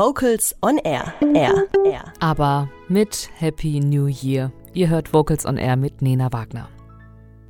Vocals 0.00 0.54
on 0.62 0.78
Air. 0.78 1.12
Air. 1.34 1.68
Air. 1.84 2.04
Aber 2.20 2.70
mit 2.88 3.28
Happy 3.38 3.80
New 3.80 4.06
Year. 4.06 4.50
Ihr 4.72 4.88
hört 4.88 5.12
Vocals 5.12 5.44
on 5.44 5.58
Air 5.58 5.76
mit 5.76 6.00
Nena 6.00 6.32
Wagner. 6.32 6.70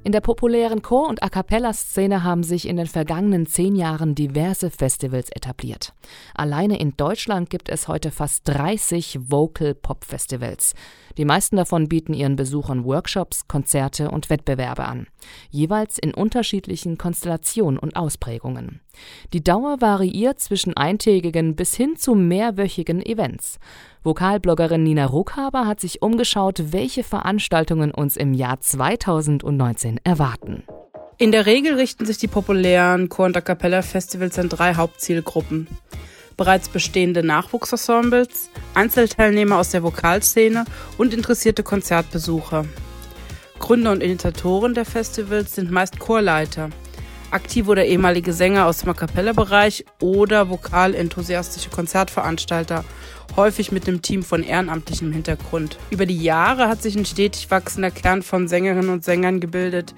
In 0.03 0.13
der 0.13 0.23
populären 0.23 0.81
Chor- 0.81 1.09
und 1.09 1.23
A 1.23 1.29
cappella-Szene 1.29 2.25
haben 2.25 2.43
sich 2.43 2.67
in 2.67 2.79
den 2.79 2.87
vergangenen 2.87 3.45
zehn 3.45 3.77
Jahren 3.77 4.15
diverse 4.15 4.71
Festivals 4.71 5.29
etabliert. 5.29 5.93
Alleine 6.35 6.81
in 6.81 6.97
Deutschland 6.97 7.51
gibt 7.51 7.69
es 7.69 7.87
heute 7.87 8.11
fast 8.11 8.49
30 8.49 9.19
Vocal-Pop-Festivals. 9.31 10.75
Die 11.19 11.27
meisten 11.27 11.57
davon 11.57 11.87
bieten 11.87 12.15
ihren 12.15 12.37
Besuchern 12.37 12.85
Workshops, 12.85 13.47
Konzerte 13.47 14.11
und 14.11 14.31
Wettbewerbe 14.31 14.85
an, 14.85 15.07
jeweils 15.51 15.99
in 15.99 16.15
unterschiedlichen 16.15 16.97
Konstellationen 16.97 17.79
und 17.79 17.95
Ausprägungen. 17.95 18.81
Die 19.33 19.45
Dauer 19.45 19.81
variiert 19.81 20.41
zwischen 20.41 20.77
eintägigen 20.77 21.57
bis 21.57 21.75
hin 21.75 21.97
zu 21.97 22.15
mehrwöchigen 22.15 23.05
Events. 23.05 23.59
Vokalbloggerin 24.03 24.83
Nina 24.83 25.05
Ruckhaber 25.05 25.67
hat 25.67 25.81
sich 25.81 26.01
umgeschaut, 26.01 26.73
welche 26.73 27.03
Veranstaltungen 27.03 27.91
uns 27.91 28.17
im 28.17 28.33
Jahr 28.33 28.61
2019 28.61 29.90
erwarten. 30.05 30.63
In 31.19 31.33
der 31.33 31.47
Regel 31.47 31.75
richten 31.75 32.07
sich 32.07 32.19
die 32.19 32.29
populären 32.29 33.09
Chor- 33.09 33.27
und 33.27 33.37
A 33.37 33.41
Cappella 33.41 33.83
Festivals 33.83 34.39
an 34.39 34.49
drei 34.49 34.75
Hauptzielgruppen. 34.75 35.67
Bereits 36.37 36.69
bestehende 36.71 37.23
Nachwuchsensembles, 37.23 38.49
Einzelteilnehmer 38.73 39.59
aus 39.59 39.71
der 39.71 39.83
Vokalszene 39.83 40.65
und 40.97 41.13
interessierte 41.13 41.63
Konzertbesucher. 41.63 42.65
Gründer 43.59 43.93
und 43.93 44.03
Initiatoren 44.03 44.73
der 44.73 44.87
Festivals 44.87 45.55
sind 45.55 45.71
meist 45.71 45.99
Chorleiter, 45.99 46.71
aktive 47.31 47.71
oder 47.71 47.85
ehemalige 47.85 48.33
Sänger 48.33 48.67
aus 48.67 48.79
dem 48.79 48.91
A 48.91 48.95
Cappella-Bereich 48.95 49.85
oder 50.01 50.49
vokalenthusiastische 50.49 51.71
Konzertveranstalter 51.71 52.85
häufig 53.37 53.73
mit 53.73 53.87
einem 53.87 54.03
Team 54.03 54.23
von 54.23 54.43
ehrenamtlichem 54.43 55.13
Hintergrund. 55.13 55.79
Über 55.91 56.07
die 56.07 56.21
Jahre 56.21 56.69
hat 56.69 56.83
sich 56.83 56.97
ein 56.97 57.07
stetig 57.07 57.51
wachsender 57.51 57.91
Kern 57.91 58.23
von 58.23 58.49
Sängerinnen 58.49 58.91
und 58.91 59.05
Sängern 59.05 59.41
gebildet, 59.41 59.95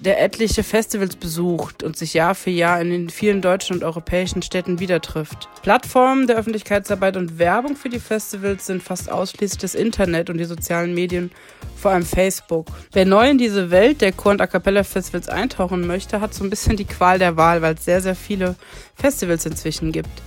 der 0.00 0.22
etliche 0.22 0.62
Festivals 0.62 1.16
besucht 1.16 1.82
und 1.82 1.96
sich 1.96 2.14
Jahr 2.14 2.34
für 2.34 2.50
Jahr 2.50 2.80
in 2.80 2.90
den 2.90 3.10
vielen 3.10 3.42
deutschen 3.42 3.76
und 3.76 3.84
europäischen 3.84 4.42
Städten 4.42 4.78
wieder 4.78 5.00
trifft. 5.00 5.48
Plattformen 5.62 6.26
der 6.26 6.36
Öffentlichkeitsarbeit 6.36 7.16
und 7.16 7.38
Werbung 7.38 7.74
für 7.74 7.88
die 7.88 7.98
Festivals 7.98 8.66
sind 8.66 8.82
fast 8.82 9.10
ausschließlich 9.10 9.58
das 9.58 9.74
Internet 9.74 10.30
und 10.30 10.38
die 10.38 10.44
sozialen 10.44 10.94
Medien, 10.94 11.30
vor 11.76 11.90
allem 11.90 12.04
Facebook. 12.04 12.66
Wer 12.92 13.06
neu 13.06 13.30
in 13.30 13.38
diese 13.38 13.70
Welt 13.70 14.00
der 14.00 14.12
Chor- 14.12 14.32
und 14.32 14.40
A 14.40 14.46
Cappella 14.46 14.84
Festivals 14.84 15.28
eintauchen 15.28 15.86
möchte, 15.86 16.20
hat 16.20 16.34
so 16.34 16.44
ein 16.44 16.50
bisschen 16.50 16.76
die 16.76 16.84
Qual 16.84 17.18
der 17.18 17.36
Wahl, 17.36 17.62
weil 17.62 17.74
es 17.74 17.84
sehr, 17.84 18.00
sehr 18.00 18.16
viele 18.16 18.54
Festivals 18.94 19.46
inzwischen 19.46 19.92
gibt. 19.92 20.22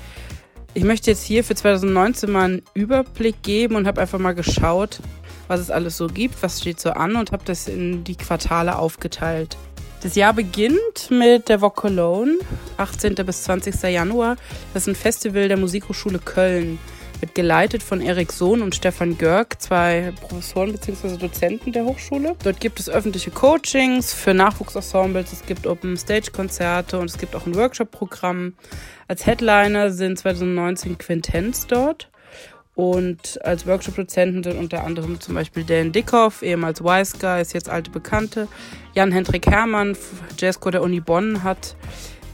Ich 0.73 0.83
möchte 0.85 1.11
jetzt 1.11 1.23
hier 1.23 1.43
für 1.43 1.55
2019 1.55 2.31
mal 2.31 2.45
einen 2.45 2.61
Überblick 2.73 3.41
geben 3.43 3.75
und 3.75 3.87
habe 3.87 3.99
einfach 3.99 4.19
mal 4.19 4.33
geschaut, 4.33 4.99
was 5.47 5.59
es 5.59 5.71
alles 5.71 5.97
so 5.97 6.07
gibt, 6.07 6.41
was 6.41 6.61
steht 6.61 6.79
so 6.79 6.91
an 6.91 7.15
und 7.15 7.31
habe 7.31 7.43
das 7.45 7.67
in 7.67 8.03
die 8.03 8.15
Quartale 8.15 8.77
aufgeteilt. 8.77 9.57
Das 10.01 10.15
Jahr 10.15 10.33
beginnt 10.33 11.11
mit 11.11 11.47
der 11.47 11.61
Voc 11.61 11.75
Cologne, 11.75 12.39
18. 12.77 13.13
bis 13.15 13.43
20. 13.43 13.83
Januar. 13.83 14.35
Das 14.73 14.83
ist 14.83 14.87
ein 14.87 14.95
Festival 14.95 15.47
der 15.47 15.57
Musikhochschule 15.57 16.17
Köln. 16.17 16.79
Wird 17.19 17.35
geleitet 17.35 17.83
von 17.83 18.01
Erik 18.01 18.31
Sohn 18.31 18.63
und 18.63 18.73
Stefan 18.73 19.15
Görg, 19.19 19.61
zwei 19.61 20.11
Professoren 20.21 20.71
bzw. 20.71 21.17
Dozenten 21.17 21.71
der 21.71 21.85
Hochschule. 21.85 22.35
Dort 22.43 22.59
gibt 22.59 22.79
es 22.79 22.89
öffentliche 22.89 23.29
Coachings 23.29 24.11
für 24.11 24.33
Nachwuchsensembles, 24.33 25.31
es 25.31 25.45
gibt 25.45 25.67
Open-Stage-Konzerte 25.67 26.97
und 26.97 27.11
es 27.11 27.19
gibt 27.19 27.35
auch 27.35 27.45
ein 27.45 27.53
Workshop-Programm. 27.53 28.55
Als 29.07 29.27
Headliner 29.27 29.91
sind 29.91 30.17
2019 30.17 30.97
Quintenz 30.97 31.67
dort. 31.67 32.10
Und 32.75 33.39
als 33.43 33.67
Workshop-Dozenten 33.67 34.43
sind 34.43 34.57
unter 34.57 34.83
anderem 34.83 35.19
zum 35.19 35.35
Beispiel 35.35 35.63
Dan 35.63 35.91
Dickhoff, 35.91 36.41
ehemals 36.41 36.81
Wise 36.81 37.17
Guy, 37.19 37.41
ist 37.41 37.53
jetzt 37.53 37.69
alte 37.69 37.91
Bekannte. 37.91 38.47
Jan-Hendrik 38.93 39.47
Herrmann, 39.47 39.97
Jazzchor 40.37 40.71
der 40.71 40.81
Uni 40.81 41.01
Bonn, 41.01 41.43
hat 41.43 41.75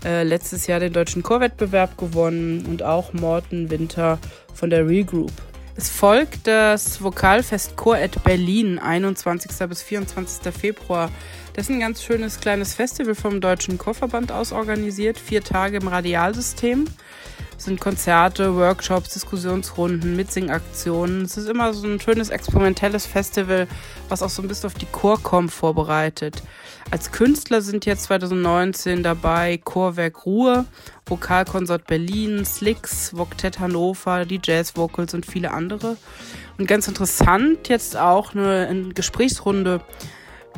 äh, 0.06 0.24
letztes 0.24 0.68
Jahr 0.68 0.80
den 0.80 0.94
deutschen 0.94 1.24
Chorwettbewerb 1.24 1.98
gewonnen 1.98 2.66
und 2.68 2.84
auch 2.84 3.14
Morten 3.14 3.72
Winter 3.72 4.20
von 4.54 4.70
der 4.70 4.88
Regroup. 4.88 5.32
Es 5.76 5.90
folgt 5.90 6.48
das 6.48 7.04
Vokalfest 7.04 7.76
Chor 7.76 7.98
at 7.98 8.24
Berlin, 8.24 8.80
21. 8.80 9.52
bis 9.68 9.84
24. 9.84 10.52
Februar. 10.52 11.12
Das 11.54 11.66
ist 11.66 11.70
ein 11.70 11.80
ganz 11.80 12.04
schönes 12.04 12.40
kleines 12.40 12.74
Festival 12.74 13.14
vom 13.14 13.42
Deutschen 13.42 13.78
Chorverband 13.78 14.32
aus 14.32 14.52
organisiert, 14.52 15.20
vier 15.20 15.44
Tage 15.44 15.78
im 15.78 15.88
Radialsystem. 15.88 16.86
Sind 17.58 17.80
Konzerte, 17.80 18.56
Workshops, 18.56 19.10
Diskussionsrunden, 19.14 20.16
Mitsingaktionen. 20.16 21.24
Es 21.24 21.38
ist 21.38 21.50
immer 21.50 21.74
so 21.74 21.88
ein 21.88 22.00
schönes 22.00 22.30
experimentelles 22.30 23.06
Festival, 23.06 23.68
was 24.10 24.22
auch 24.22 24.30
so 24.30 24.42
ein 24.42 24.48
bisschen 24.48 24.68
auf 24.68 24.76
die 24.76 24.86
Chorcom 24.86 25.50
vorbereitet. 25.50 26.44
Als 26.92 27.12
Künstler 27.12 27.62
sind 27.62 27.86
jetzt 27.86 28.04
2019 28.04 29.04
dabei 29.04 29.60
Chorwerk 29.64 30.26
Ruhe, 30.26 30.66
Vokalkonsort 31.06 31.88
Berlin, 31.88 32.46
Slicks, 32.46 33.18
Voktet 33.18 33.60
Hannover, 33.60 34.26
die 34.26 34.40
Jazz 34.42 34.78
Vocals 34.78 35.14
und 35.14 35.26
viele 35.26 35.52
andere. 35.52 35.98
Und 36.58 36.68
ganz 36.68 36.88
interessant 36.88 37.68
jetzt 37.68 37.98
auch 37.98 38.34
eine 38.34 38.92
Gesprächsrunde 38.94 39.82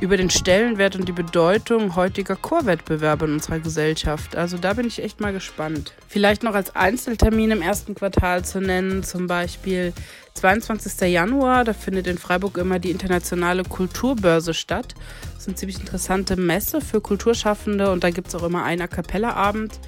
über 0.01 0.15
den 0.15 0.29
Stellenwert 0.29 0.95
und 0.95 1.07
die 1.07 1.13
Bedeutung 1.13 1.95
heutiger 1.95 2.35
Chorwettbewerbe 2.35 3.25
in 3.25 3.33
unserer 3.33 3.59
Gesellschaft. 3.59 4.35
Also 4.35 4.57
da 4.57 4.73
bin 4.73 4.87
ich 4.87 5.03
echt 5.03 5.19
mal 5.19 5.33
gespannt. 5.33 5.93
Vielleicht 6.07 6.43
noch 6.43 6.55
als 6.55 6.75
Einzeltermin 6.75 7.51
im 7.51 7.61
ersten 7.61 7.95
Quartal 7.95 8.45
zu 8.45 8.61
nennen, 8.61 9.03
zum 9.03 9.27
Beispiel 9.27 9.93
22. 10.35 11.09
Januar, 11.11 11.65
da 11.65 11.73
findet 11.73 12.07
in 12.07 12.17
Freiburg 12.17 12.57
immer 12.57 12.79
die 12.79 12.91
internationale 12.91 13.63
Kulturbörse 13.63 14.53
statt. 14.53 14.95
Das 15.33 15.43
ist 15.43 15.47
eine 15.49 15.55
ziemlich 15.55 15.79
interessante 15.79 16.37
Messe 16.37 16.79
für 16.79 17.01
Kulturschaffende 17.01 17.91
und 17.91 18.03
da 18.03 18.09
gibt 18.09 18.29
es 18.29 18.35
auch 18.35 18.43
immer 18.43 18.63
einen 18.63 18.81
A 18.81 18.87
Cappella-Abend. 18.87 19.79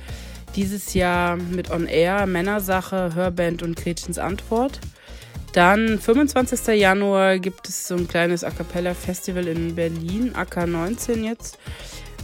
Dieses 0.57 0.93
Jahr 0.93 1.37
mit 1.37 1.71
On 1.71 1.87
Air, 1.87 2.25
Männersache, 2.25 3.15
Hörband 3.15 3.63
und 3.63 3.77
Gretchens 3.77 4.17
Antwort. 4.17 4.81
Dann 5.53 5.99
25. 5.99 6.79
Januar 6.79 7.37
gibt 7.37 7.67
es 7.67 7.87
so 7.87 7.95
ein 7.95 8.07
kleines 8.07 8.43
A 8.45 8.51
Cappella 8.51 8.93
Festival 8.93 9.47
in 9.47 9.75
Berlin, 9.75 10.33
AK19 10.33 11.25
jetzt, 11.25 11.57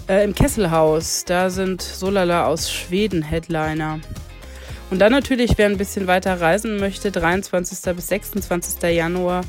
äh, 0.07 0.23
im 0.23 0.33
Kesselhaus. 0.33 1.25
Da 1.25 1.49
sind 1.49 1.81
Solala 1.81 2.45
aus 2.45 2.71
Schweden 2.71 3.23
Headliner. 3.23 3.99
Und 4.89 4.99
dann 4.99 5.11
natürlich, 5.11 5.57
wer 5.57 5.65
ein 5.65 5.77
bisschen 5.77 6.07
weiter 6.07 6.39
reisen 6.39 6.77
möchte, 6.77 7.11
23. 7.11 7.93
bis 7.93 8.07
26. 8.07 8.81
Januar 8.83 9.41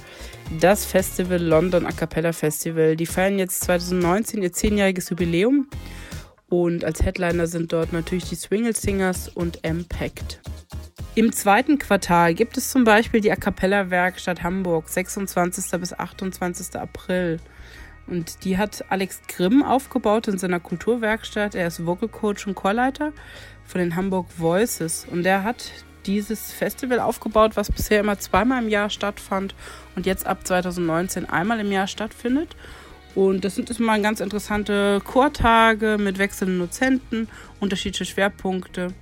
das 0.59 0.85
Festival 0.85 1.41
London 1.41 1.87
A 1.87 1.93
Cappella 1.93 2.33
Festival. 2.33 2.97
Die 2.97 3.07
feiern 3.07 3.39
jetzt 3.39 3.63
2019 3.65 4.43
ihr 4.43 4.53
zehnjähriges 4.53 5.11
Jubiläum. 5.11 5.69
Und 6.49 6.85
als 6.85 7.03
Headliner 7.03 7.47
sind 7.47 7.73
dort 7.73 7.93
natürlich 7.93 8.25
die 8.25 8.35
Swingle 8.35 8.75
Singers 8.75 9.29
und 9.29 9.65
Impact. 9.65 10.41
Im 11.19 11.33
zweiten 11.33 11.81
Quartal 11.81 12.33
gibt 12.33 12.57
es 12.59 12.71
zum 12.71 12.85
Beispiel 12.85 13.21
die 13.21 13.33
A 13.33 13.35
Cappella 13.35 13.91
Werkstatt 13.91 14.45
Hamburg, 14.45 14.89
26. 14.89 15.81
bis 15.81 15.93
28. 15.93 16.77
April. 16.79 17.41
Und 18.07 18.45
die 18.45 18.57
hat 18.57 18.85
Alex 18.89 19.23
Grimm 19.27 19.65
aufgebaut 19.65 20.29
in 20.29 20.39
seiner 20.39 20.61
Kulturwerkstatt. 20.61 21.57
Er 21.57 21.67
ist 21.67 21.85
Vocal 21.85 22.09
Coach 22.09 22.47
und 22.47 22.55
Chorleiter 22.55 23.13
von 23.65 23.81
den 23.81 23.97
Hamburg 23.97 24.29
Voices. 24.37 25.09
Und 25.11 25.27
er 25.27 25.43
hat 25.43 25.73
dieses 26.07 26.53
Festival 26.53 27.01
aufgebaut, 27.01 27.57
was 27.57 27.73
bisher 27.73 27.99
immer 27.99 28.21
zweimal 28.21 28.63
im 28.63 28.69
Jahr 28.69 28.89
stattfand 28.89 29.57
und 29.97 30.07
jetzt 30.07 30.25
ab 30.25 30.47
2019 30.47 31.29
einmal 31.29 31.59
im 31.59 31.73
Jahr 31.73 31.89
stattfindet. 31.89 32.55
Und 33.17 33.45
das 33.45 33.57
sind 33.57 33.77
immer 33.77 33.99
ganz 33.99 34.21
interessante 34.21 35.01
Chortage 35.05 35.99
mit 35.99 36.19
wechselnden 36.19 36.61
Dozenten, 36.61 37.29
unterschiedliche 37.59 38.05
Schwerpunkte. 38.05 38.95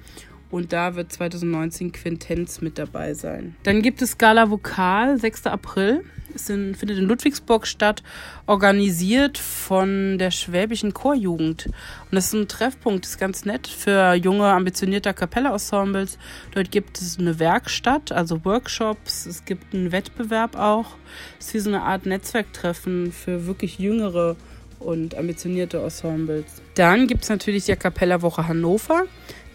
Und 0.51 0.73
da 0.73 0.95
wird 0.95 1.13
2019 1.13 1.93
Quintenz 1.93 2.61
mit 2.61 2.79
dabei 2.79 3.15
sein. 3.15 3.57
Dann 3.65 3.83
gibt 3.83 4.01
es 4.01 4.17
Gala 4.17 4.51
Vokal, 4.51 5.19
6. 5.19 5.47
April. 5.47 6.05
Es 6.35 6.51
in, 6.51 6.75
findet 6.75 6.99
in 6.99 7.05
Ludwigsburg 7.05 7.67
statt, 7.67 8.03
organisiert 8.47 9.39
von 9.39 10.19
der 10.19 10.31
Schwäbischen 10.31 10.93
Chorjugend. 10.93 11.67
Und 11.67 12.13
das 12.13 12.27
ist 12.27 12.35
ein 12.35 12.49
Treffpunkt, 12.49 13.05
das 13.05 13.13
ist 13.13 13.19
ganz 13.19 13.47
nett 13.47 13.67
für 13.67 14.13
junge, 14.13 14.45
ambitionierte 14.47 15.15
Kapelle-Ensembles. 15.15 16.19
Dort 16.55 16.71
gibt 16.71 17.01
es 17.01 17.19
eine 17.19 17.39
Werkstatt, 17.39 18.13
also 18.13 18.45
Workshops, 18.45 19.25
es 19.25 19.47
gibt 19.47 19.75
einen 19.75 19.93
Wettbewerb 19.93 20.57
auch. 20.57 20.97
Es 21.41 21.47
ist 21.47 21.55
wie 21.55 21.59
so 21.61 21.71
eine 21.71 21.83
Art 21.83 22.05
Netzwerktreffen 22.05 23.13
für 23.13 23.47
wirklich 23.47 23.79
jüngere 23.79 24.37
und 24.79 25.15
ambitionierte 25.17 25.79
Ensembles. 25.79 26.45
Dann 26.75 27.07
gibt 27.07 27.25
es 27.25 27.31
natürlich 27.31 27.65
die 27.65 27.73
Woche 27.73 28.47
Hannover. 28.47 29.05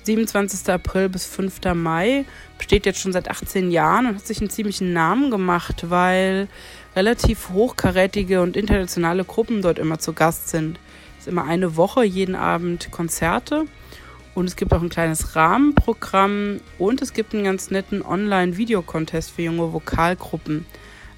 27. 0.04 0.74
April 0.74 1.10
bis 1.10 1.26
5. 1.26 1.60
Mai, 1.76 2.26
besteht 2.58 2.86
jetzt 2.86 3.00
schon 3.00 3.14
seit 3.14 3.30
18 3.30 3.72
Jahren 3.72 4.08
und 4.08 4.16
hat 4.16 4.26
sich 4.26 4.40
einen 4.40 4.50
ziemlichen 4.50 4.94
Namen 4.94 5.30
gemacht, 5.30 5.90
weil 5.90 6.48
relativ 6.96 7.50
hochkarätige 7.50 8.42
und 8.42 8.58
internationale 8.58 9.24
Gruppen 9.24 9.62
dort 9.62 9.80
immer 9.80 10.00
zu 10.00 10.14
Gast 10.14 10.50
sind. 10.50 10.80
Es 11.18 11.28
ist 11.28 11.32
immer 11.32 11.46
eine 11.46 11.76
Woche, 11.78 12.04
jeden 12.04 12.36
Abend 12.36 12.90
Konzerte 12.92 13.66
Und 14.34 14.46
es 14.46 14.56
gibt 14.56 14.74
auch 14.74 14.82
ein 14.82 14.90
kleines 14.90 15.36
Rahmenprogramm 15.36 16.62
und 16.80 17.02
es 17.02 17.14
gibt 17.14 17.34
einen 17.34 17.44
ganz 17.44 17.70
netten 17.70 18.02
Online-Video-Contest 18.02 19.32
für 19.32 19.44
junge 19.44 19.72
Vokalgruppen. 19.72 20.66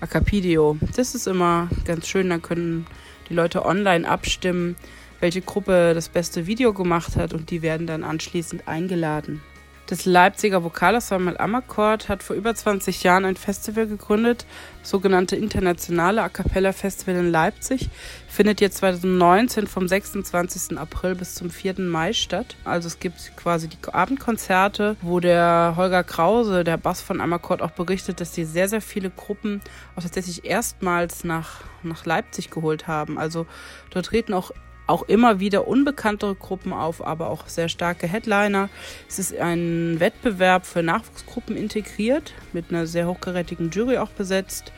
Acapidio. 0.02 0.78
Das 0.98 1.16
ist 1.16 1.28
immer 1.28 1.70
ganz 1.86 2.08
schön, 2.08 2.30
da 2.30 2.38
können 2.38 2.86
die 3.30 3.34
Leute 3.34 3.66
online 3.66 4.06
abstimmen, 4.08 4.76
welche 5.24 5.42
Gruppe 5.42 5.94
das 5.94 6.10
beste 6.10 6.48
Video 6.48 6.74
gemacht 6.74 7.16
hat 7.16 7.34
und 7.34 7.50
die 7.50 7.62
werden 7.62 7.88
dann 7.88 8.04
anschließend 8.04 8.68
eingeladen. 8.68 9.42
Das 9.86 10.04
Leipziger 10.04 10.66
Vokalensemble 10.66 11.40
Amakord 11.40 12.10
hat 12.10 12.24
vor 12.24 12.36
über 12.36 12.54
20 12.54 13.04
Jahren 13.04 13.24
ein 13.24 13.38
Festival 13.38 13.88
gegründet, 13.88 14.46
das 14.82 14.90
sogenannte 14.90 15.38
Internationale 15.38 16.24
A 16.24 16.28
Cappella 16.28 16.74
Festival 16.74 17.16
in 17.16 17.32
Leipzig. 17.32 17.90
Findet 18.28 18.60
jetzt 18.60 18.78
2019 18.80 19.68
vom 19.68 19.88
26. 19.88 20.78
April 20.78 21.16
bis 21.16 21.36
zum 21.36 21.50
4. 21.50 21.80
Mai 21.80 22.12
statt. 22.12 22.58
Also 22.66 22.88
es 22.88 23.00
gibt 23.00 23.32
quasi 23.38 23.70
die 23.70 23.78
Abendkonzerte, 23.94 24.98
wo 25.02 25.22
der 25.22 25.76
Holger 25.78 26.04
Krause, 26.04 26.66
der 26.66 26.78
Bass 26.78 27.02
von 27.02 27.22
Amakord, 27.22 27.62
auch 27.62 27.72
berichtet, 27.72 28.20
dass 28.20 28.32
die 28.32 28.44
sehr, 28.44 28.68
sehr 28.68 28.82
viele 28.82 29.10
Gruppen 29.10 29.62
auch 29.96 30.02
tatsächlich 30.02 30.44
erstmals 30.44 31.24
nach, 31.24 31.62
nach 31.82 32.06
Leipzig 32.06 32.50
geholt 32.50 32.88
haben. 32.88 33.18
Also 33.18 33.48
dort 33.90 34.08
treten 34.08 34.34
auch 34.34 34.52
auch 34.88 35.04
immer 35.04 35.40
wieder 35.40 35.68
unbekanntere 35.68 36.36
Gruppen 36.36 36.74
auf, 36.74 37.06
aber 37.06 37.30
auch 37.30 37.48
sehr 37.48 37.70
starke 37.70 38.08
Headliner. 38.08 38.70
Es 39.08 39.20
ist 39.20 39.36
ein 39.38 40.00
Wettbewerb 40.00 40.66
für 40.66 40.84
Nachwuchsgruppen 40.84 41.56
integriert, 41.56 42.34
mit 42.52 42.70
einer 42.70 42.86
sehr 42.86 43.08
hochkarätigen 43.08 43.70
Jury 43.72 43.98
auch 43.98 44.10
besetzt. 44.10 44.72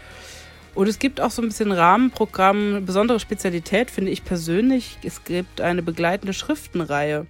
Und 0.75 0.88
es 0.88 1.00
gibt 1.00 1.22
auch 1.22 1.31
so 1.31 1.42
ein 1.42 1.48
bisschen 1.48 1.72
Rahmenprogramm, 1.72 2.86
besondere 2.86 3.19
Spezialität 3.19 3.90
finde 3.90 4.12
ich 4.12 4.25
persönlich. 4.25 4.98
Es 5.04 5.24
gibt 5.24 5.62
eine 5.62 5.81
begleitende 5.81 6.34
Schriftenreihe, 6.34 7.25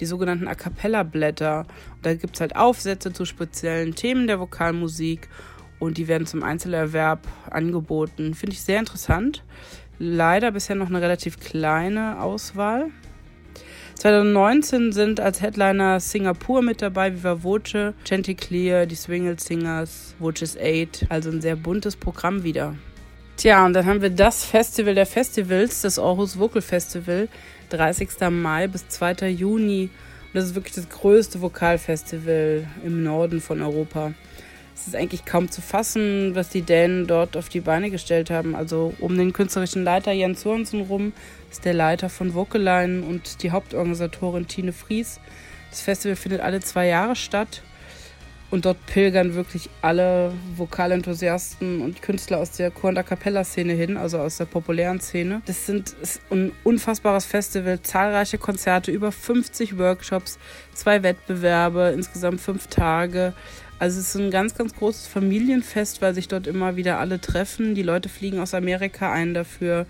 die 0.00 0.06
sogenannten 0.06 0.48
A 0.48 0.56
Cappella-Blätter. 0.56 1.66
Da 2.02 2.14
gibt 2.14 2.34
es 2.34 2.40
halt 2.40 2.56
Aufsätze 2.56 3.12
zu 3.12 3.24
speziellen 3.24 3.94
Themen 3.94 4.26
der 4.26 4.40
Vokalmusik 4.40 5.28
und 5.78 5.96
die 5.96 6.08
werden 6.08 6.26
zum 6.26 6.42
Einzelerwerb 6.42 7.26
angeboten. 7.48 8.34
Finde 8.34 8.54
ich 8.54 8.62
sehr 8.62 8.80
interessant 8.80 9.44
leider 9.98 10.52
bisher 10.52 10.76
noch 10.76 10.88
eine 10.88 11.00
relativ 11.00 11.40
kleine 11.40 12.20
Auswahl. 12.20 12.86
2019 13.94 14.92
sind 14.92 15.18
als 15.18 15.42
Headliner 15.42 15.98
Singapur 15.98 16.62
mit 16.62 16.82
dabei, 16.82 17.12
Viva 17.12 17.42
Voce, 17.42 17.94
Chanticleer, 18.04 18.86
die 18.86 18.94
Swingle 18.94 19.38
Singers, 19.40 20.14
Voces 20.20 20.56
8, 20.56 21.06
also 21.08 21.30
ein 21.30 21.40
sehr 21.40 21.56
buntes 21.56 21.96
Programm 21.96 22.44
wieder. 22.44 22.76
Tja, 23.36 23.66
und 23.66 23.72
dann 23.72 23.86
haben 23.86 24.00
wir 24.00 24.10
das 24.10 24.44
Festival 24.44 24.94
der 24.94 25.06
Festivals, 25.06 25.82
das 25.82 25.98
Aarhus 25.98 26.38
Vocal 26.38 26.62
Festival, 26.62 27.28
30. 27.70 28.08
Mai 28.30 28.68
bis 28.68 28.88
2. 28.88 29.28
Juni. 29.30 29.90
Und 30.26 30.34
das 30.34 30.44
ist 30.44 30.54
wirklich 30.54 30.74
das 30.74 30.88
größte 30.88 31.40
Vokalfestival 31.40 32.66
im 32.84 33.02
Norden 33.02 33.40
von 33.40 33.62
Europa 33.62 34.12
es 34.80 34.86
ist 34.86 34.96
eigentlich 34.96 35.24
kaum 35.24 35.50
zu 35.50 35.60
fassen, 35.60 36.34
was 36.34 36.50
die 36.50 36.62
Dänen 36.62 37.06
dort 37.06 37.36
auf 37.36 37.48
die 37.48 37.60
Beine 37.60 37.90
gestellt 37.90 38.30
haben. 38.30 38.54
Also 38.54 38.94
um 39.00 39.18
den 39.18 39.32
künstlerischen 39.32 39.82
Leiter 39.82 40.12
Jens 40.12 40.42
Sorensen 40.42 40.82
rum 40.82 41.12
ist 41.50 41.64
der 41.64 41.74
Leiter 41.74 42.08
von 42.08 42.34
Vocalein 42.34 43.02
und 43.02 43.42
die 43.42 43.50
Hauptorganisatorin 43.50 44.46
Tine 44.46 44.72
Fries. 44.72 45.20
Das 45.70 45.80
Festival 45.80 46.16
findet 46.16 46.40
alle 46.40 46.60
zwei 46.60 46.86
Jahre 46.86 47.16
statt 47.16 47.62
und 48.50 48.64
dort 48.64 48.84
pilgern 48.86 49.34
wirklich 49.34 49.68
alle 49.82 50.32
Vokalenthusiasten 50.56 51.82
und 51.82 52.00
Künstler 52.00 52.38
aus 52.38 52.52
der 52.52 52.70
Chor- 52.70 52.90
und 52.90 52.98
A 52.98 53.02
Cappella-Szene 53.02 53.74
hin, 53.74 53.96
also 53.96 54.18
aus 54.18 54.38
der 54.38 54.46
populären 54.46 55.00
Szene. 55.00 55.42
Das 55.46 55.66
sind 55.66 55.94
ist 56.00 56.20
ein 56.30 56.52
unfassbares 56.64 57.26
Festival, 57.26 57.80
zahlreiche 57.82 58.38
Konzerte, 58.38 58.90
über 58.90 59.12
50 59.12 59.78
Workshops, 59.78 60.38
zwei 60.72 61.02
Wettbewerbe, 61.02 61.92
insgesamt 61.94 62.40
fünf 62.40 62.68
Tage. 62.68 63.34
Also 63.78 64.00
es 64.00 64.14
ist 64.14 64.20
ein 64.20 64.30
ganz, 64.30 64.54
ganz 64.54 64.74
großes 64.74 65.06
Familienfest, 65.06 66.02
weil 66.02 66.14
sich 66.14 66.26
dort 66.26 66.46
immer 66.46 66.76
wieder 66.76 66.98
alle 66.98 67.20
treffen. 67.20 67.74
Die 67.74 67.82
Leute 67.82 68.08
fliegen 68.08 68.40
aus 68.40 68.54
Amerika 68.54 69.12
ein 69.12 69.34
dafür. 69.34 69.86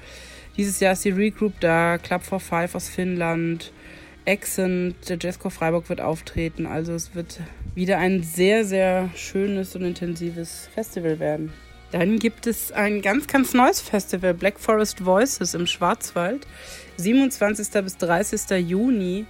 Dieses 0.56 0.80
Jahr 0.80 0.92
ist 0.92 1.04
die 1.04 1.10
Regroup 1.10 1.54
da, 1.60 1.98
Club 1.98 2.24
for 2.24 2.40
Five 2.40 2.74
aus 2.74 2.88
Finnland, 2.88 3.72
Accent, 4.28 5.08
der 5.08 5.18
Jazzcore 5.20 5.50
Freiburg 5.50 5.88
wird 5.88 6.00
auftreten. 6.00 6.66
Also 6.66 6.92
es 6.92 7.14
wird 7.14 7.40
wieder 7.74 7.98
ein 7.98 8.22
sehr, 8.22 8.64
sehr 8.64 9.10
schönes 9.16 9.74
und 9.74 9.82
intensives 9.82 10.68
Festival 10.74 11.18
werden. 11.18 11.52
Dann 11.90 12.18
gibt 12.18 12.46
es 12.46 12.70
ein 12.70 13.00
ganz, 13.00 13.26
ganz 13.26 13.54
neues 13.54 13.80
Festival, 13.80 14.34
Black 14.34 14.60
Forest 14.60 15.04
Voices 15.04 15.54
im 15.54 15.66
Schwarzwald. 15.66 16.46
27. 16.98 17.82
bis 17.82 17.96
30. 17.96 18.68
Juni 18.68 19.26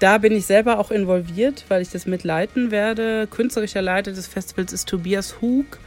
da 0.00 0.16
bin 0.16 0.32
ich 0.32 0.46
selber 0.46 0.78
auch 0.78 0.90
involviert, 0.90 1.66
weil 1.68 1.82
ich 1.82 1.90
das 1.90 2.06
mitleiten 2.06 2.70
werde. 2.70 3.26
Künstlerischer 3.26 3.82
Leiter 3.82 4.12
des 4.12 4.26
Festivals 4.26 4.72
ist 4.72 4.88
Tobias 4.88 5.42
Hug. 5.42 5.78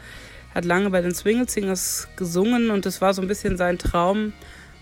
Hat 0.54 0.66
lange 0.66 0.92
bei 0.92 1.02
den 1.02 1.16
Swingle 1.16 1.50
Singers 1.50 2.08
gesungen 2.16 2.70
und 2.70 2.86
es 2.86 3.02
war 3.02 3.16
so 3.16 3.24
ein 3.24 3.28
bisschen 3.28 3.58
sein 3.58 3.80
Traum, 3.80 4.34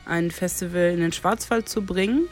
ein 0.05 0.31
Festival 0.31 0.91
in 0.91 0.99
den 0.99 1.13
Schwarzwald 1.13 1.69
zu 1.69 1.81
bringen. 1.81 2.27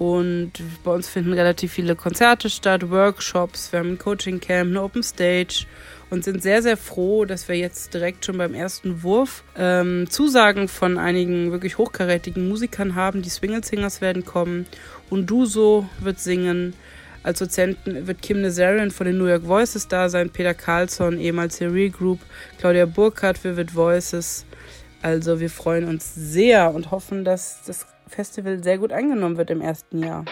Und 0.00 0.52
bei 0.82 0.92
uns 0.92 1.10
finden 1.10 1.34
relativ 1.34 1.72
viele 1.72 1.94
Konzerte 1.94 2.48
statt, 2.48 2.88
Workshops, 2.88 3.70
wir 3.70 3.80
haben 3.80 3.90
ein 3.90 3.98
Coaching 3.98 4.40
Camp, 4.40 4.70
eine 4.70 4.82
Open 4.82 5.02
Stage 5.02 5.66
und 6.08 6.24
sind 6.24 6.42
sehr, 6.42 6.62
sehr 6.62 6.78
froh, 6.78 7.26
dass 7.26 7.48
wir 7.48 7.56
jetzt 7.56 7.92
direkt 7.92 8.24
schon 8.24 8.38
beim 8.38 8.54
ersten 8.54 9.02
Wurf 9.02 9.44
ähm, 9.58 10.06
Zusagen 10.08 10.68
von 10.68 10.96
einigen 10.96 11.52
wirklich 11.52 11.76
hochkarätigen 11.76 12.48
Musikern 12.48 12.94
haben. 12.94 13.20
Die 13.20 13.28
Swingle 13.28 13.62
Singers 13.62 14.00
werden 14.00 14.24
kommen 14.24 14.64
und 15.10 15.26
Duso 15.28 15.86
wird 15.98 16.18
singen. 16.18 16.72
Als 17.22 17.40
Dozenten 17.40 18.06
wird 18.06 18.22
Kim 18.22 18.40
Nazarian 18.40 18.92
von 18.92 19.06
den 19.06 19.18
New 19.18 19.26
York 19.26 19.46
Voices 19.46 19.86
da 19.86 20.08
sein, 20.08 20.30
Peter 20.30 20.54
Carlson, 20.54 21.20
ehemals 21.20 21.58
der 21.58 21.74
Real 21.74 21.90
Group, 21.90 22.20
Claudia 22.58 22.86
Burkhardt 22.86 23.44
Vivid 23.44 23.74
Voices. 23.74 24.46
Also 25.02 25.40
wir 25.40 25.50
freuen 25.50 25.86
uns 25.86 26.14
sehr 26.14 26.72
und 26.72 26.90
hoffen, 26.90 27.22
dass 27.22 27.62
das 27.66 27.86
Festival 28.10 28.62
sehr 28.62 28.78
gut 28.78 28.92
angenommen 28.92 29.36
wird 29.36 29.50
im 29.50 29.60
ersten 29.60 30.02
Jahr. 30.02 30.24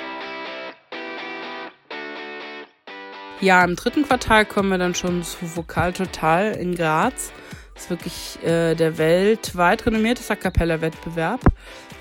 Ja, 3.40 3.64
im 3.64 3.76
dritten 3.76 4.02
Quartal 4.02 4.44
kommen 4.44 4.70
wir 4.70 4.78
dann 4.78 4.96
schon 4.96 5.22
zu 5.22 5.56
Vokal 5.56 5.92
Total 5.92 6.52
in 6.56 6.74
Graz. 6.74 7.32
Das 7.72 7.84
ist 7.84 7.90
wirklich 7.90 8.38
äh, 8.42 8.74
der 8.74 8.98
weltweit 8.98 9.86
renommierte 9.86 10.24
A 10.28 10.34
Cappella-Wettbewerb. 10.34 11.40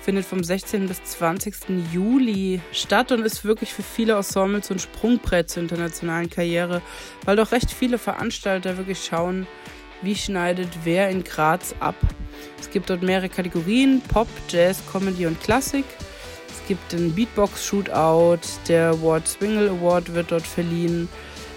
Findet 0.02 0.24
vom 0.24 0.42
16. 0.42 0.88
bis 0.88 1.04
20. 1.04 1.54
Juli 1.92 2.60
statt 2.72 3.12
und 3.12 3.24
ist 3.24 3.44
wirklich 3.44 3.72
für 3.72 3.84
viele 3.84 4.14
Ensembles 4.14 4.66
so 4.66 4.74
ein 4.74 4.80
Sprungbrett 4.80 5.48
zur 5.48 5.62
internationalen 5.62 6.28
Karriere, 6.28 6.82
weil 7.24 7.36
doch 7.36 7.52
recht 7.52 7.70
viele 7.70 7.98
Veranstalter 7.98 8.76
wirklich 8.76 9.04
schauen, 9.04 9.46
wie 10.02 10.16
schneidet 10.16 10.70
wer 10.82 11.08
in 11.10 11.22
Graz 11.22 11.72
ab. 11.78 11.94
Es 12.60 12.70
gibt 12.70 12.90
dort 12.90 13.02
mehrere 13.02 13.28
Kategorien: 13.28 14.02
Pop, 14.08 14.28
Jazz, 14.48 14.82
Comedy 14.90 15.26
und 15.26 15.40
Klassik. 15.42 15.84
Es 16.48 16.66
gibt 16.68 16.92
einen 16.94 17.14
Beatbox-Shootout, 17.14 18.40
der 18.68 19.00
Ward 19.02 19.26
Swingle 19.26 19.70
Award 19.70 20.12
wird 20.12 20.30
dort 20.30 20.46
verliehen. 20.46 21.08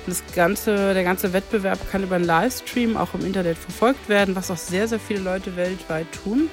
Das 0.08 0.24
ganze, 0.34 0.94
der 0.94 1.04
ganze 1.04 1.34
Wettbewerb 1.34 1.80
kann 1.92 2.04
über 2.04 2.16
einen 2.16 2.26
Livestream 2.26 2.98
auch 2.98 3.14
im 3.14 3.26
Internet 3.26 3.58
verfolgt 3.58 4.10
werden, 4.10 4.36
was 4.36 4.50
auch 4.50 4.58
sehr, 4.58 4.88
sehr 4.88 5.00
viele 5.00 5.20
Leute 5.20 5.56
weltweit 5.56 6.08
tun. 6.24 6.50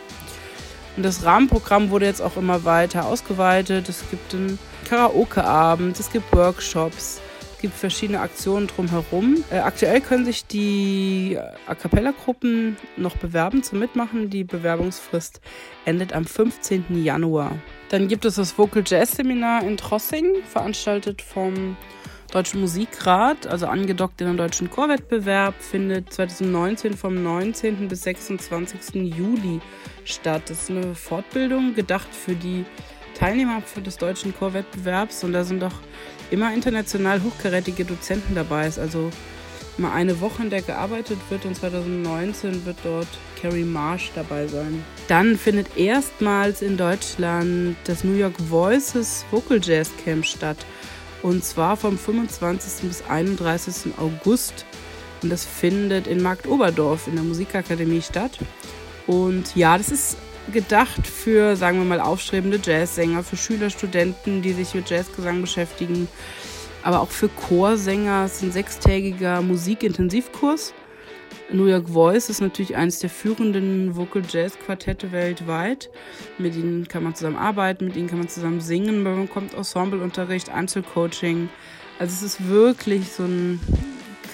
Und 0.97 1.02
das 1.04 1.25
Rahmenprogramm 1.25 1.90
wurde 1.90 2.06
jetzt 2.06 2.20
auch 2.20 2.37
immer 2.37 2.64
weiter 2.64 3.06
ausgeweitet. 3.06 3.88
Es 3.88 4.02
gibt 4.11 4.35
einen 4.35 4.58
Karaoke-Abend, 4.88 5.99
es 6.00 6.11
gibt 6.11 6.30
Workshops, 6.35 7.20
gibt 7.60 7.74
verschiedene 7.74 8.20
Aktionen 8.20 8.66
drumherum. 8.66 9.44
Äh, 9.50 9.58
aktuell 9.58 10.00
können 10.00 10.24
sich 10.24 10.46
die 10.46 11.38
A 11.66 11.74
Cappella-Gruppen 11.74 12.76
noch 12.96 13.16
bewerben 13.16 13.62
zum 13.62 13.78
Mitmachen. 13.78 14.30
Die 14.30 14.44
Bewerbungsfrist 14.44 15.40
endet 15.84 16.12
am 16.12 16.24
15. 16.24 17.02
Januar. 17.02 17.52
Dann 17.90 18.08
gibt 18.08 18.24
es 18.24 18.36
das 18.36 18.56
Vocal 18.56 18.82
Jazz 18.86 19.12
Seminar 19.12 19.62
in 19.62 19.76
Trossing, 19.76 20.42
veranstaltet 20.44 21.22
vom 21.22 21.76
Deutschen 22.30 22.60
Musikrat, 22.60 23.46
also 23.46 23.66
angedockt 23.66 24.20
in 24.20 24.26
den 24.26 24.36
Deutschen 24.36 24.68
Chorwettbewerb, 24.68 25.54
findet 25.62 26.12
2019 26.12 26.94
vom 26.94 27.22
19. 27.22 27.88
bis 27.88 28.02
26. 28.02 29.16
Juli 29.16 29.60
statt. 30.04 30.42
Das 30.46 30.62
ist 30.62 30.70
eine 30.70 30.94
Fortbildung, 30.94 31.74
gedacht 31.74 32.08
für 32.12 32.34
die 32.34 32.66
Teilnehmer 33.14 33.62
des 33.84 33.96
Deutschen 33.96 34.34
Chorwettbewerbs 34.36 35.24
und 35.24 35.32
da 35.32 35.42
sind 35.42 35.64
auch 35.64 35.72
immer 36.30 36.52
international 36.52 37.23
hochkarätige 37.23 37.85
Dozenten 37.85 38.35
dabei. 38.35 38.66
Ist 38.66 38.78
also 38.78 39.11
mal 39.78 39.92
eine 39.92 40.20
Woche, 40.20 40.42
in 40.42 40.50
der 40.50 40.62
gearbeitet 40.62 41.18
wird 41.30 41.44
und 41.44 41.54
2019 41.54 42.64
wird 42.64 42.76
dort 42.82 43.08
Carrie 43.40 43.64
Marsh 43.64 44.11
dabei 44.14 44.47
sein. 44.47 44.85
Dann 45.06 45.37
findet 45.37 45.76
erstmals 45.76 46.62
in 46.62 46.76
Deutschland 46.76 47.76
das 47.85 48.04
New 48.04 48.16
York 48.16 48.35
Voices 48.38 49.25
Vocal 49.30 49.61
Jazz 49.62 49.90
Camp 50.04 50.25
statt. 50.25 50.58
Und 51.23 51.44
zwar 51.44 51.76
vom 51.76 51.99
25. 51.99 52.88
bis 52.88 53.02
31. 53.08 53.92
August. 53.99 54.64
Und 55.23 55.30
das 55.30 55.44
findet 55.44 56.06
in 56.06 56.23
Marktoberdorf 56.23 57.08
in 57.08 57.14
der 57.14 57.25
Musikakademie 57.25 58.02
statt. 58.02 58.38
Und 59.06 59.56
ja, 59.56 59.76
das 59.78 59.90
ist 59.90 60.16
gedacht 60.52 61.06
für, 61.06 61.56
sagen 61.56 61.78
wir 61.78 61.84
mal, 61.84 62.00
aufstrebende 62.00 62.60
Jazzsänger, 62.62 63.22
für 63.22 63.36
Schüler, 63.36 63.70
Studenten, 63.70 64.42
die 64.42 64.52
sich 64.52 64.74
mit 64.74 64.90
Jazzgesang 64.90 65.40
beschäftigen, 65.40 66.08
aber 66.82 67.00
auch 67.00 67.10
für 67.10 67.28
Chorsänger. 67.28 68.24
Es 68.26 68.36
ist 68.36 68.42
ein 68.42 68.52
sechstägiger 68.52 69.42
Musikintensivkurs. 69.42 70.74
New 71.50 71.66
York 71.66 71.88
Voice 71.88 72.28
ist 72.28 72.40
natürlich 72.40 72.76
eines 72.76 72.98
der 72.98 73.08
führenden 73.08 73.96
Vocal 73.96 74.22
Jazz 74.28 74.58
Quartette 74.58 75.12
weltweit. 75.12 75.90
Mit 76.36 76.54
ihnen 76.54 76.86
kann 76.88 77.02
man 77.02 77.14
zusammen 77.14 77.36
arbeiten, 77.36 77.86
mit 77.86 77.96
ihnen 77.96 78.08
kann 78.08 78.18
man 78.18 78.28
zusammen 78.28 78.60
singen, 78.60 79.02
man 79.02 79.26
bekommt 79.26 79.54
Ensembleunterricht, 79.54 80.50
Einzelcoaching. 80.50 81.48
Also 81.98 82.12
es 82.12 82.34
ist 82.34 82.48
wirklich 82.48 83.10
so 83.10 83.24
ein 83.24 83.60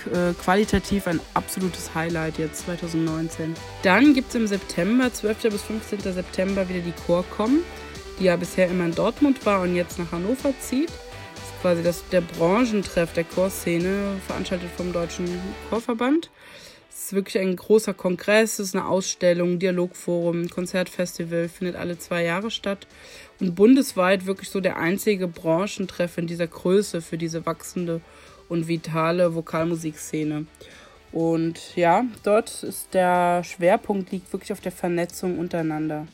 äh, 0.07 0.35
qualitativ 0.35 1.07
ein 1.07 1.21
absolutes 1.35 1.95
Highlight 1.95 2.39
jetzt 2.39 2.65
2019. 2.67 3.55
Dann 3.83 4.15
gibt 4.15 4.31
es 4.31 4.35
im 4.35 4.47
September, 4.47 5.13
12. 5.13 5.43
bis 5.43 5.63
15. 5.63 6.01
September, 6.01 6.69
wieder 6.69 6.81
die 6.81 6.95
Chorcom, 7.07 7.61
die 8.19 8.25
ja 8.25 8.37
bisher 8.37 8.69
immer 8.69 8.87
in 8.87 8.95
Dortmund 8.95 9.45
war 9.47 9.63
und 9.63 9.75
jetzt 9.75 9.99
nach 9.99 10.13
Hannover 10.13 10.53
zieht. 10.61 10.89
Das 10.89 11.45
ist 11.45 11.61
quasi 11.61 11.83
das, 11.83 12.09
der 12.11 12.21
Branchentreff 12.21 13.13
der 13.13 13.25
Chorszene, 13.25 14.21
veranstaltet 14.27 14.71
vom 14.77 14.93
Deutschen 14.93 15.27
Chorverband. 15.71 16.31
Es 16.91 17.07
ist 17.07 17.13
wirklich 17.13 17.39
ein 17.39 17.57
großer 17.57 17.93
Kongress, 17.93 18.61
es 18.61 18.69
ist 18.69 18.77
eine 18.77 18.87
Ausstellung, 18.87 19.59
Dialogforum, 19.59 20.49
Konzertfestival, 20.49 21.49
findet 21.49 21.77
alle 21.77 21.99
zwei 21.99 22.23
Jahre 22.23 22.51
statt 22.51 22.87
und 23.41 23.55
bundesweit 23.57 24.27
wirklich 24.27 24.49
so 24.49 24.61
der 24.61 24.77
einzige 24.77 25.27
Branchentreff 25.27 26.19
in 26.19 26.27
dieser 26.27 26.47
Größe 26.47 27.03
für 27.03 27.19
diese 27.19 27.47
wachsende 27.47 28.01
und 28.49 28.69
vitale 28.69 29.35
Vokalmusikszene. 29.35 30.47
Und 31.13 31.77
ja, 31.77 32.05
dort 32.25 32.63
ist 32.65 32.93
der 32.93 33.45
Schwerpunkt 33.45 34.11
liegt 34.11 34.33
wirklich 34.33 34.53
auf 34.53 34.61
der 34.61 34.73
Vernetzung 34.73 35.39
untereinander. 35.39 36.07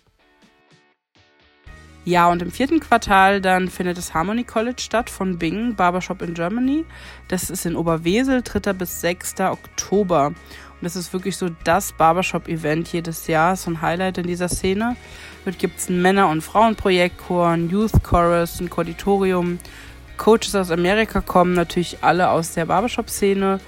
Ja, 2.05 2.31
und 2.31 2.41
im 2.41 2.51
vierten 2.51 2.81
Quartal 2.81 3.41
dann 3.41 3.69
findet 3.69 3.99
das 3.99 4.15
Harmony 4.15 4.45
College 4.45 4.81
statt 4.81 5.11
von 5.11 5.39
Bing, 5.39 5.75
Barbershop 5.75 6.23
in 6.23 6.35
Germany. 6.35 6.85
Das 7.29 7.51
ist 7.51 7.67
in 7.67 7.77
Oberwesel, 7.77 8.43
3. 8.43 8.73
bis 8.73 9.01
6. 9.03 9.41
Oktober. 9.41 10.29
Und 10.29 10.37
das 10.81 10.97
ist 10.97 11.13
wirklich 11.13 11.37
so 11.37 11.51
das 11.65 11.93
Barbershop-Event 11.93 12.91
jedes 12.91 13.27
Jahr, 13.27 13.55
so 13.55 13.71
ein 13.71 13.83
Highlight 13.83 14.17
in 14.17 14.27
dieser 14.27 14.49
Szene. 14.49 14.97
Dort 15.45 15.59
gibt 15.59 15.79
es 15.79 15.89
einen 15.89 16.01
Männer- 16.01 16.31
und 16.31 16.41
Frauenprojektchor, 16.41 17.49
einen 17.49 17.69
Youth 17.69 18.03
Chorus, 18.03 18.61
ein 18.61 18.71
Koditorium. 18.71 19.59
Coaches 20.21 20.55
aus 20.55 20.71
Amerika 20.71 21.23
kommen 21.23 21.55
natürlich 21.55 21.97
alle 22.03 22.29
aus 22.29 22.53
der 22.53 22.67
Barbershop-Szene 22.67 23.59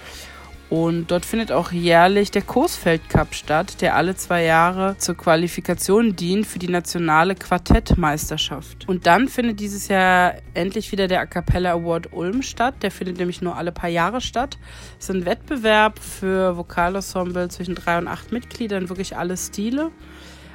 und 0.68 1.10
dort 1.10 1.24
findet 1.24 1.50
auch 1.50 1.72
jährlich 1.72 2.30
der 2.30 2.42
Coesfeld 2.42 3.08
Cup 3.08 3.34
statt, 3.34 3.80
der 3.80 3.96
alle 3.96 4.16
zwei 4.16 4.44
Jahre 4.44 4.98
zur 4.98 5.16
Qualifikation 5.16 6.14
dient 6.14 6.46
für 6.46 6.58
die 6.58 6.68
nationale 6.68 7.36
Quartettmeisterschaft. 7.36 8.86
Und 8.86 9.06
dann 9.06 9.28
findet 9.28 9.60
dieses 9.60 9.88
Jahr 9.88 10.34
endlich 10.52 10.92
wieder 10.92 11.08
der 11.08 11.20
A 11.20 11.26
Cappella 11.26 11.72
Award 11.72 12.12
Ulm 12.12 12.42
statt. 12.42 12.74
Der 12.82 12.90
findet 12.90 13.16
nämlich 13.16 13.40
nur 13.40 13.56
alle 13.56 13.72
paar 13.72 13.88
Jahre 13.88 14.20
statt. 14.20 14.58
Es 14.98 15.08
ist 15.08 15.14
ein 15.16 15.24
Wettbewerb 15.24 15.98
für 15.98 16.58
Vokalensemble 16.58 17.48
zwischen 17.48 17.76
drei 17.76 17.96
und 17.96 18.08
acht 18.08 18.30
Mitgliedern, 18.30 18.90
wirklich 18.90 19.16
alle 19.16 19.38
Stile. 19.38 19.90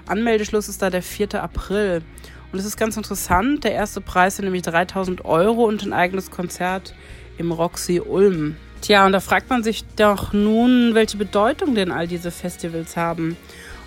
Anmeldeschluss 0.06 0.70
ist 0.70 0.82
da 0.82 0.92
der 0.92 1.02
4. 1.02 1.42
April. 1.42 2.04
Und 2.52 2.60
es 2.60 2.66
ist 2.66 2.78
ganz 2.78 2.96
interessant, 2.96 3.64
der 3.64 3.74
erste 3.74 4.00
Preis 4.00 4.38
sind 4.38 4.46
nämlich 4.46 4.64
3000 4.64 5.26
Euro 5.26 5.66
und 5.66 5.84
ein 5.84 5.94
eigenes 5.94 6.32
Konzert 6.32 6.94
im 7.38 7.52
Roxy 7.52 8.00
Ulm. 8.00 8.56
Tja, 8.82 9.06
und 9.06 9.12
da 9.12 9.20
fragt 9.20 9.50
man 9.50 9.64
sich 9.64 9.84
doch 9.96 10.34
nun, 10.34 10.94
welche 10.94 11.18
Bedeutung 11.18 11.76
denn 11.76 11.92
all 11.92 12.08
diese 12.08 12.32
Festivals 12.32 12.96
haben. 12.96 13.36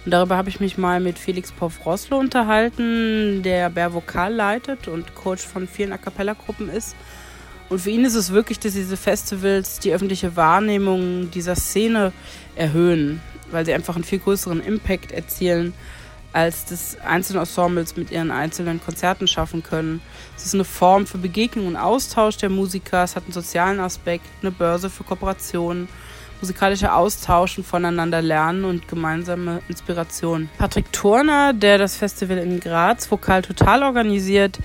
Und 0.05 0.13
darüber 0.13 0.37
habe 0.37 0.49
ich 0.49 0.61
mich 0.61 0.79
mal 0.79 1.01
mit 1.01 1.19
Felix 1.19 1.53
Poff-Roslo 1.53 2.19
unterhalten, 2.19 3.43
der 3.43 3.71
Bär 3.71 3.95
Vokal 3.95 4.35
leitet 4.35 4.89
und 4.89 5.15
Coach 5.15 5.47
von 5.47 5.69
vielen 5.69 5.93
A 5.93 5.99
Cappella-Gruppen 5.99 6.69
ist. 6.69 6.97
Und 7.69 7.81
für 7.81 7.91
ihn 7.91 8.05
ist 8.05 8.15
es 8.15 8.33
wirklich, 8.33 8.59
dass 8.59 8.73
diese 8.73 8.97
Festivals 8.97 9.79
die 9.79 9.93
öffentliche 9.93 10.37
Wahrnehmung 10.37 11.31
dieser 11.31 11.55
Szene 11.55 12.13
erhöhen, 12.57 13.23
weil 13.51 13.65
sie 13.65 13.73
einfach 13.73 13.95
einen 13.95 14.05
viel 14.05 14.19
größeren 14.19 14.61
Impact 14.61 15.13
erzielen 15.13 15.73
als 16.33 16.65
das 16.65 16.97
einzelne 17.05 17.41
Ensembles 17.41 17.97
mit 17.97 18.11
ihren 18.11 18.31
einzelnen 18.31 18.81
Konzerten 18.81 19.27
schaffen 19.27 19.63
können. 19.63 20.01
Es 20.37 20.47
ist 20.47 20.55
eine 20.55 20.65
Form 20.65 21.07
für 21.07 21.19
Begegnung 21.19 21.67
und 21.67 21.77
Austausch 21.77 22.37
der 22.37 22.51
Musiker, 22.51 23.03
es 23.03 23.17
hat 23.17 23.25
einen 23.25 23.33
sozialen 23.33 23.81
Aspekt, 23.81 24.27
eine 24.43 24.51
Börse 24.51 24.91
für 24.91 25.05
Kooperationen, 25.05 25.89
musikalischer 26.41 26.97
Austausch 26.97 27.59
und 27.59 27.67
voneinander 27.67 28.23
lernen 28.23 28.65
und 28.65 28.89
gemeinsame 28.89 29.61
Inspiration. 29.69 30.49
Patrick 30.59 30.93
Turner, 30.93 31.53
der 31.53 31.79
das 31.79 31.97
Festival 31.97 32.39
in 32.39 32.61
Graz 32.61 33.11
Vokal 33.11 33.43
Total 33.43 33.83
organisiert, 33.83 34.59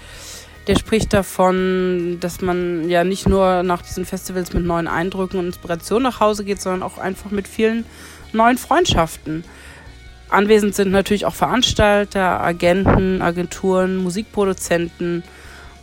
der 0.68 0.78
spricht 0.78 1.14
davon, 1.14 2.18
dass 2.20 2.42
man 2.42 2.90
ja 2.90 3.04
nicht 3.04 3.28
nur 3.28 3.62
nach 3.64 3.82
diesen 3.82 4.06
Festivals 4.06 4.54
mit 4.54 4.66
neuen 4.66 4.88
Eindrücken 4.88 5.40
und 5.40 5.48
Inspirationen 5.48 6.04
nach 6.04 6.20
Hause 6.20 6.44
geht, 6.44 6.62
sondern 6.62 6.82
auch 6.82 6.98
einfach 6.98 7.30
mit 7.30 7.48
vielen 7.48 7.86
neuen 8.34 8.58
Freundschaften. 8.58 9.44
Anwesend 10.30 10.76
sind 10.76 10.92
natürlich 10.92 11.26
auch 11.26 11.36
Veranstalter, 11.36 12.42
Agenten, 12.42 13.22
Agenturen, 13.22 13.98
Musikproduzenten 13.98 15.24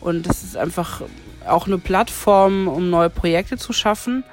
und 0.00 0.26
es 0.26 0.42
ist 0.42 0.56
einfach 0.56 1.02
auch 1.46 1.66
eine 1.66 1.78
Plattform, 1.78 2.68
um 2.68 2.90
neue 2.90 3.10
Projekte 3.10 3.56
zu 3.56 3.72
schaffen 3.72 4.24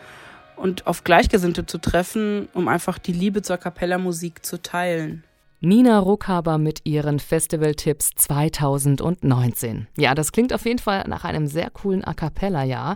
und 0.55 0.87
auf 0.87 1.03
Gleichgesinnte 1.03 1.65
zu 1.65 1.77
treffen, 1.77 2.49
um 2.53 2.67
einfach 2.67 2.97
die 2.97 3.13
Liebe 3.13 3.41
zur 3.41 3.57
Capella-Musik 3.57 4.45
zu 4.45 4.61
teilen. 4.61 5.23
Nina 5.61 5.99
Ruckhaber 5.99 6.57
mit 6.57 6.85
ihren 6.85 7.19
Festival-Tipps 7.19 8.11
2019. 8.15 9.87
Ja, 9.97 10.15
das 10.15 10.31
klingt 10.31 10.53
auf 10.53 10.65
jeden 10.65 10.79
Fall 10.79 11.03
nach 11.09 11.25
einem 11.25 11.47
sehr 11.47 11.69
coolen 11.69 12.01
A 12.05 12.13
Cappella-Jahr. 12.13 12.95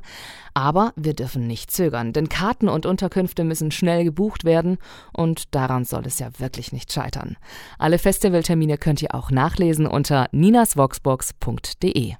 Aber 0.53 0.93
wir 0.95 1.13
dürfen 1.13 1.45
nicht 1.45 1.71
zögern, 1.71 2.13
denn 2.13 2.29
Karten 2.29 2.69
und 2.69 2.85
Unterkünfte 2.85 3.43
müssen 3.43 3.71
schnell 3.71 4.05
gebucht 4.05 4.45
werden 4.45 4.77
und 5.11 5.53
daran 5.53 5.83
soll 5.83 6.05
es 6.05 6.19
ja 6.19 6.29
wirklich 6.37 6.71
nicht 6.71 6.93
scheitern. 6.93 7.35
Alle 7.79 7.99
Festivaltermine 7.99 8.77
könnt 8.77 9.01
ihr 9.01 9.13
auch 9.13 9.29
nachlesen 9.29 9.85
unter 9.85 10.27
ninasvoxbox.de. 10.31 12.13